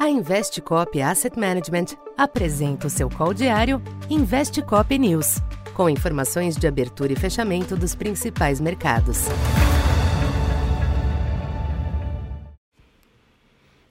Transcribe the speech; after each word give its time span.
A 0.00 0.08
Investcop 0.08 0.98
Asset 1.02 1.38
Management 1.38 1.94
apresenta 2.16 2.86
o 2.86 2.90
seu 2.90 3.10
call 3.10 3.34
diário 3.34 3.82
Investcop 4.08 4.98
News, 4.98 5.42
com 5.74 5.90
informações 5.90 6.56
de 6.56 6.66
abertura 6.66 7.12
e 7.12 7.16
fechamento 7.16 7.76
dos 7.76 7.94
principais 7.94 8.62
mercados. 8.62 9.26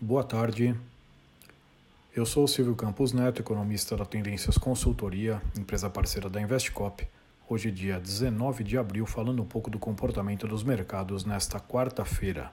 Boa 0.00 0.24
tarde. 0.24 0.74
Eu 2.12 2.26
sou 2.26 2.42
o 2.42 2.48
Silvio 2.48 2.74
Campos 2.74 3.12
Neto, 3.12 3.40
economista 3.40 3.96
da 3.96 4.04
Tendências 4.04 4.58
Consultoria, 4.58 5.40
empresa 5.56 5.88
parceira 5.88 6.28
da 6.28 6.40
Investcop. 6.40 7.06
Hoje, 7.48 7.70
dia 7.70 8.00
19 8.00 8.64
de 8.64 8.76
abril, 8.76 9.06
falando 9.06 9.40
um 9.40 9.46
pouco 9.46 9.70
do 9.70 9.78
comportamento 9.78 10.48
dos 10.48 10.64
mercados 10.64 11.24
nesta 11.24 11.60
quarta-feira. 11.60 12.50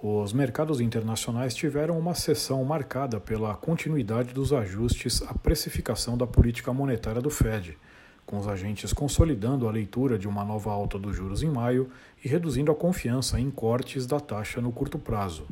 Os 0.00 0.32
mercados 0.32 0.80
internacionais 0.80 1.52
tiveram 1.56 1.98
uma 1.98 2.14
sessão 2.14 2.62
marcada 2.62 3.18
pela 3.18 3.56
continuidade 3.56 4.32
dos 4.32 4.52
ajustes 4.52 5.22
à 5.22 5.34
precificação 5.34 6.16
da 6.16 6.24
política 6.24 6.72
monetária 6.72 7.20
do 7.20 7.30
Fed, 7.30 7.76
com 8.24 8.38
os 8.38 8.46
agentes 8.46 8.92
consolidando 8.92 9.66
a 9.66 9.72
leitura 9.72 10.16
de 10.16 10.28
uma 10.28 10.44
nova 10.44 10.70
alta 10.70 11.00
dos 11.00 11.16
juros 11.16 11.42
em 11.42 11.50
maio 11.50 11.90
e 12.24 12.28
reduzindo 12.28 12.70
a 12.70 12.76
confiança 12.76 13.40
em 13.40 13.50
cortes 13.50 14.06
da 14.06 14.20
taxa 14.20 14.60
no 14.60 14.70
curto 14.70 15.00
prazo. 15.00 15.48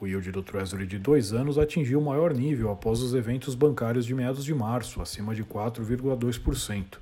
O 0.00 0.06
yield 0.06 0.30
do 0.30 0.42
Treasury 0.44 0.86
de 0.86 1.00
dois 1.00 1.32
anos 1.32 1.58
atingiu 1.58 1.98
o 1.98 2.04
maior 2.04 2.32
nível 2.32 2.70
após 2.70 3.02
os 3.02 3.12
eventos 3.12 3.56
bancários 3.56 4.06
de 4.06 4.14
meados 4.14 4.44
de 4.44 4.54
março, 4.54 5.02
acima 5.02 5.34
de 5.34 5.42
4,2%. 5.42 6.98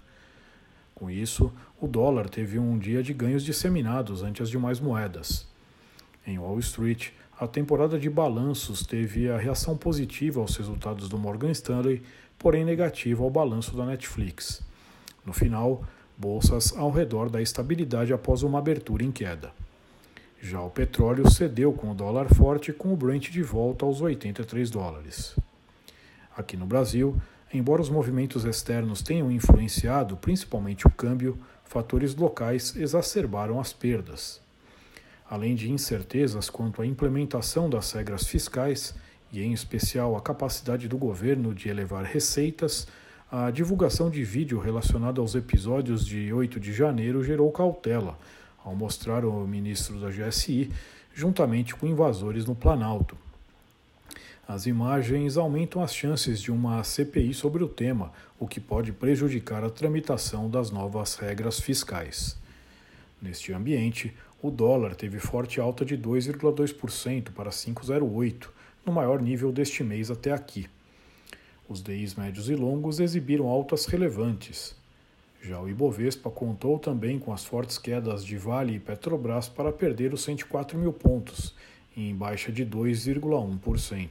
Com 0.94 1.10
isso, 1.10 1.52
o 1.78 1.86
dólar 1.86 2.30
teve 2.30 2.58
um 2.58 2.78
dia 2.78 3.02
de 3.02 3.12
ganhos 3.12 3.44
disseminados 3.44 4.22
ante 4.22 4.42
as 4.42 4.48
demais 4.48 4.80
moedas. 4.80 5.49
Em 6.26 6.38
Wall 6.38 6.58
Street, 6.58 7.10
a 7.38 7.46
temporada 7.46 7.98
de 7.98 8.10
balanços 8.10 8.84
teve 8.84 9.30
a 9.30 9.38
reação 9.38 9.74
positiva 9.74 10.40
aos 10.40 10.54
resultados 10.54 11.08
do 11.08 11.18
Morgan 11.18 11.50
Stanley, 11.50 12.02
porém 12.38 12.64
negativa 12.64 13.24
ao 13.24 13.30
balanço 13.30 13.74
da 13.74 13.86
Netflix. 13.86 14.62
No 15.24 15.32
final, 15.32 15.82
bolsas 16.18 16.76
ao 16.76 16.90
redor 16.90 17.30
da 17.30 17.40
estabilidade 17.40 18.12
após 18.12 18.42
uma 18.42 18.58
abertura 18.58 19.02
em 19.02 19.10
queda. 19.10 19.50
Já 20.42 20.60
o 20.60 20.68
petróleo 20.68 21.30
cedeu 21.30 21.72
com 21.72 21.90
o 21.90 21.94
dólar 21.94 22.28
forte, 22.34 22.72
com 22.74 22.92
o 22.92 22.96
Brent 22.96 23.30
de 23.30 23.42
volta 23.42 23.86
aos 23.86 24.02
83 24.02 24.70
dólares. 24.70 25.34
Aqui 26.36 26.58
no 26.58 26.66
Brasil, 26.66 27.16
embora 27.52 27.80
os 27.80 27.88
movimentos 27.88 28.44
externos 28.44 29.00
tenham 29.00 29.32
influenciado 29.32 30.18
principalmente 30.18 30.86
o 30.86 30.90
câmbio, 30.90 31.38
fatores 31.64 32.14
locais 32.14 32.76
exacerbaram 32.76 33.58
as 33.58 33.72
perdas 33.72 34.40
além 35.30 35.54
de 35.54 35.70
incertezas 35.70 36.50
quanto 36.50 36.82
à 36.82 36.86
implementação 36.86 37.70
das 37.70 37.92
regras 37.92 38.26
fiscais 38.26 38.92
e, 39.32 39.40
em 39.40 39.52
especial, 39.52 40.16
a 40.16 40.20
capacidade 40.20 40.88
do 40.88 40.98
governo 40.98 41.54
de 41.54 41.68
elevar 41.68 42.02
receitas, 42.02 42.88
a 43.30 43.48
divulgação 43.52 44.10
de 44.10 44.24
vídeo 44.24 44.58
relacionado 44.58 45.20
aos 45.20 45.36
episódios 45.36 46.04
de 46.04 46.32
8 46.32 46.58
de 46.58 46.72
janeiro 46.72 47.22
gerou 47.22 47.52
cautela, 47.52 48.18
ao 48.64 48.74
mostrar 48.74 49.24
o 49.24 49.46
ministro 49.46 50.00
da 50.00 50.10
GSI 50.10 50.72
juntamente 51.14 51.76
com 51.76 51.86
invasores 51.86 52.44
no 52.44 52.56
Planalto. 52.56 53.16
As 54.48 54.66
imagens 54.66 55.36
aumentam 55.36 55.80
as 55.80 55.94
chances 55.94 56.42
de 56.42 56.50
uma 56.50 56.82
CPI 56.82 57.32
sobre 57.34 57.62
o 57.62 57.68
tema, 57.68 58.12
o 58.36 58.48
que 58.48 58.58
pode 58.58 58.90
prejudicar 58.90 59.62
a 59.62 59.70
tramitação 59.70 60.50
das 60.50 60.72
novas 60.72 61.14
regras 61.14 61.60
fiscais. 61.60 62.36
Neste 63.22 63.52
ambiente, 63.52 64.12
o 64.42 64.50
dólar 64.50 64.94
teve 64.94 65.18
forte 65.18 65.60
alta 65.60 65.84
de 65.84 65.98
2,2% 65.98 67.30
para 67.32 67.50
5,08, 67.50 68.48
no 68.86 68.92
maior 68.92 69.20
nível 69.20 69.52
deste 69.52 69.84
mês 69.84 70.10
até 70.10 70.32
aqui. 70.32 70.68
Os 71.68 71.82
DIs 71.82 72.14
médios 72.14 72.48
e 72.48 72.54
longos 72.54 73.00
exibiram 73.00 73.46
altas 73.46 73.86
relevantes. 73.86 74.74
Já 75.42 75.60
o 75.60 75.68
Ibovespa 75.68 76.30
contou 76.30 76.78
também 76.78 77.18
com 77.18 77.32
as 77.32 77.44
fortes 77.44 77.78
quedas 77.78 78.24
de 78.24 78.36
Vale 78.36 78.74
e 78.74 78.80
Petrobras 78.80 79.48
para 79.48 79.72
perder 79.72 80.12
os 80.12 80.22
104 80.22 80.78
mil 80.78 80.92
pontos, 80.92 81.54
em 81.96 82.14
baixa 82.14 82.50
de 82.50 82.64
2,1%. 82.64 84.08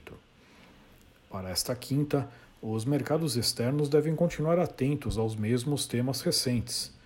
Para 1.30 1.50
esta 1.50 1.76
quinta, 1.76 2.30
os 2.62 2.86
mercados 2.86 3.36
externos 3.36 3.90
devem 3.90 4.16
continuar 4.16 4.60
atentos 4.60 5.18
aos 5.18 5.36
mesmos 5.36 5.86
temas 5.88 6.22
recentes 6.22 6.98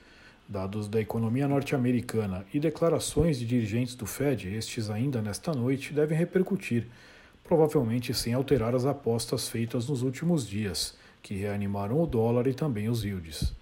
Dados 0.47 0.89
da 0.89 0.99
economia 0.99 1.47
norte-americana 1.47 2.45
e 2.53 2.59
declarações 2.59 3.39
de 3.39 3.45
dirigentes 3.45 3.95
do 3.95 4.05
Fed, 4.05 4.53
estes 4.53 4.89
ainda 4.89 5.21
nesta 5.21 5.53
noite, 5.53 5.93
devem 5.93 6.17
repercutir, 6.17 6.87
provavelmente 7.43 8.13
sem 8.13 8.33
alterar 8.33 8.75
as 8.75 8.85
apostas 8.85 9.47
feitas 9.47 9.87
nos 9.87 10.01
últimos 10.01 10.47
dias, 10.47 10.97
que 11.21 11.35
reanimaram 11.35 12.01
o 12.01 12.05
dólar 12.05 12.45
e 12.47 12.53
também 12.53 12.89
os 12.89 13.05
yields. 13.05 13.53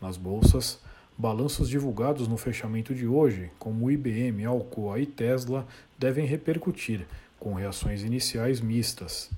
Nas 0.00 0.18
bolsas, 0.18 0.78
balanços 1.16 1.68
divulgados 1.68 2.28
no 2.28 2.36
fechamento 2.36 2.94
de 2.94 3.06
hoje, 3.06 3.50
como 3.58 3.90
IBM, 3.90 4.44
Alcoa 4.44 5.00
e 5.00 5.06
Tesla, 5.06 5.66
devem 5.98 6.26
repercutir, 6.26 7.06
com 7.40 7.54
reações 7.54 8.04
iniciais 8.04 8.60
mistas. 8.60 9.30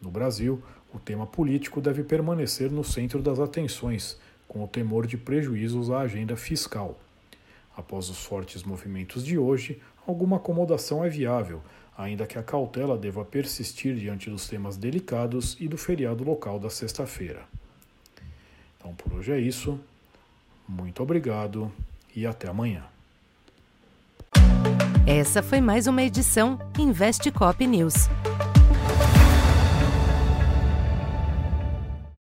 No 0.00 0.10
Brasil, 0.10 0.62
o 0.92 0.98
tema 0.98 1.26
político 1.26 1.80
deve 1.80 2.02
permanecer 2.02 2.70
no 2.70 2.82
centro 2.82 3.22
das 3.22 3.38
atenções 3.38 4.18
com 4.52 4.62
o 4.62 4.68
temor 4.68 5.06
de 5.06 5.16
prejuízos 5.16 5.90
à 5.90 6.00
agenda 6.00 6.36
fiscal. 6.36 7.00
Após 7.74 8.10
os 8.10 8.22
fortes 8.22 8.62
movimentos 8.62 9.24
de 9.24 9.38
hoje, 9.38 9.80
alguma 10.06 10.36
acomodação 10.36 11.02
é 11.02 11.08
viável, 11.08 11.62
ainda 11.96 12.26
que 12.26 12.38
a 12.38 12.42
cautela 12.42 12.98
deva 12.98 13.24
persistir 13.24 13.94
diante 13.94 14.28
dos 14.28 14.46
temas 14.46 14.76
delicados 14.76 15.56
e 15.58 15.66
do 15.66 15.78
feriado 15.78 16.22
local 16.22 16.60
da 16.60 16.68
sexta-feira. 16.68 17.44
Então 18.76 18.94
por 18.94 19.14
hoje 19.14 19.32
é 19.32 19.40
isso. 19.40 19.80
Muito 20.68 21.02
obrigado 21.02 21.72
e 22.14 22.26
até 22.26 22.46
amanhã. 22.46 22.84
Essa 25.06 25.42
foi 25.42 25.62
mais 25.62 25.86
uma 25.86 26.02
edição 26.02 26.58
Investe 26.78 27.30
Cop 27.30 27.66
News. 27.66 28.06